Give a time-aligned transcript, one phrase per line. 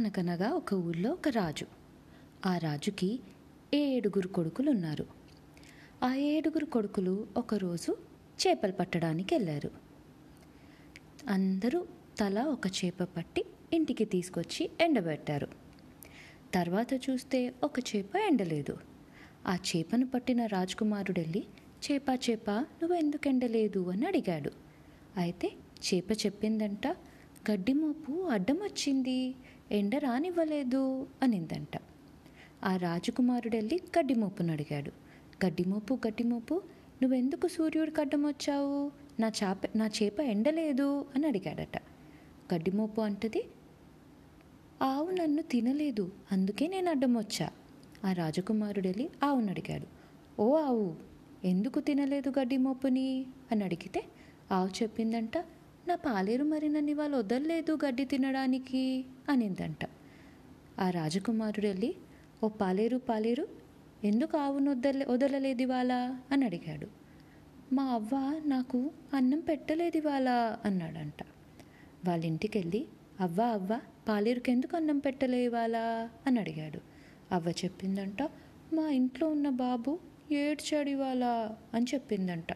[0.00, 1.66] అనగనగా ఒక ఊళ్ళో ఒక రాజు.
[2.46, 3.20] ఆ రాజుకి
[3.74, 5.06] ఏడుగురు కొడుకులు ఉన్నారు
[6.02, 7.96] ఆ ఏడుగురు కొడుకులు ఒకరోజు
[8.46, 9.70] చేపలు పట్టడానికి వెళ్ళారు.
[11.28, 11.86] అందరూ
[12.20, 15.48] తల ఒక చేప పట్టి ఇంటికి తీసుకొచ్చి ఎండబెట్టారు.
[16.54, 18.76] తర్వాత చూస్తే ఒక చేప ఎండలేదు.
[19.46, 21.44] ఆ చేపను పట్టిన రాజకుమారుడు వెళ్ళి
[21.90, 23.90] చేప చేప నువ్వు ఎందుకు ఎండలేదు?
[23.90, 24.50] అని అడిగాడు.
[25.16, 25.52] అయితే
[25.84, 26.86] చేప చెప్పిందంట
[27.50, 29.34] గడ్డి మోపు అడ్డం వచ్చింది
[29.72, 31.78] ఎండ రానివ్వలేదు అనిందంట.
[32.64, 33.80] ఆ రాజకుమారుడు వెళ్ళి
[34.52, 34.92] అడిగాడు.
[35.46, 36.62] గడ్డిమోపు గడ్డిమోపు
[37.02, 38.92] నువ్వెందుకు సూర్యుడికి కడ్డమొచ్చావు?
[39.20, 41.76] నా చేప నా చేప ఎండలేదు అని అడిగాడట.
[42.54, 43.44] గడ్డిమోపు అంటది
[44.82, 47.50] ఆవు నన్ను తినలేదు అందుకే నేను అడ్డం వచ్చా
[48.04, 49.86] ఆ రాజకుమారుడు వెళ్ళి ఆవును అడిగాడు
[50.42, 50.94] ఓ ఆవు
[51.44, 53.26] ఎందుకు తినలేదు గడ్డిమోపుని?
[53.50, 54.04] అని అడిగితే
[54.52, 55.38] ఆవు చెప్పిందంట
[55.88, 59.78] నా పాలేరు మరి నన్ను ఇవాళ వదలలేదు గడ్డి తినడానికి అనిందంట.
[60.80, 61.94] ఆ రాజకుమారుడు వెళ్ళి
[62.44, 63.48] ఓ పాలేరు పాలేరు
[64.04, 65.92] ఎందుకు ఆవును వదలే వదలలేదు ఇవాళ?
[66.30, 66.86] అని అడిగాడు.
[67.74, 70.28] మా అవ్వ నాకు అన్నం పెట్టలేదు ఇవాళ
[70.64, 71.22] అన్నాడంట.
[72.08, 72.86] వాళ్ళ ఇంటికి వెళ్ళి
[73.20, 75.76] అవ్వ అవ్వ పాలేరుకి ఎందుకు అన్నం పెట్టలే ఇవాళ?
[76.26, 76.80] అని అడిగాడు.
[77.34, 78.22] అవ్వ చెప్పిందంట
[78.72, 79.98] మా ఇంట్లో ఉన్న బాబు
[80.32, 81.24] ఏడ్చాడు ఇవాళ
[81.74, 82.52] అని చెప్పిందంట.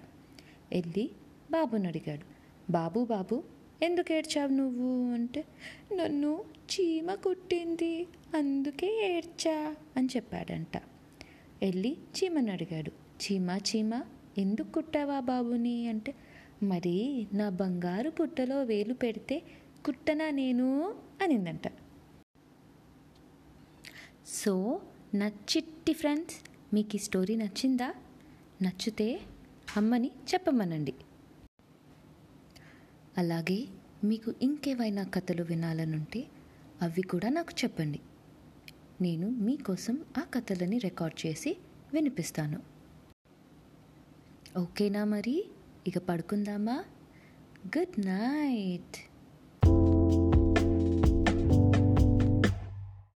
[0.73, 1.11] వెళ్ళి
[1.51, 2.34] బాబుని అడిగాడు.
[2.71, 3.43] బాబు బాబు
[3.83, 5.13] ఎందుకు ఏడ్చావు నువ్వు?
[5.15, 5.45] అంటే
[5.95, 10.77] నన్ను చీమ కుట్టింది అందుకే ఏడ్చా అని చెప్పాడంట.
[11.63, 12.91] వెళ్ళి చీమని అడిగాడు.
[12.91, 14.03] చీమ చీమ
[14.39, 15.89] ఎందుకు కుట్టావా బాబుని?
[15.89, 16.15] అంటే
[16.63, 19.43] మరి నా బంగారు పుట్టలో వేలు పెడితే
[19.85, 20.95] కుట్టనా నేను?
[21.23, 21.63] అనిందంట.
[24.27, 24.81] సో
[25.15, 26.35] నచ్చిట్టి ఫ్రెండ్స్
[26.75, 27.95] మీకు ఈ స్టోరీ నచ్చిందా?
[28.63, 29.21] నచ్చితే
[29.77, 30.95] అమ్మని చెప్పమనండి.
[33.19, 33.69] అలాగే
[34.05, 36.27] మీకు ఇంకేవైనా కథలు వినాలనుంటే
[36.83, 38.01] అవి కూడా నాకు చెప్పండి.
[39.01, 41.57] నేను మీకోసం ఆ కథలని రికార్డ్ చేసి
[41.95, 42.59] వినిపిస్తాను.
[44.59, 45.45] ఓకేనా మరి?
[45.87, 46.85] ఇక పడుకుందామా?
[47.79, 48.97] Good night!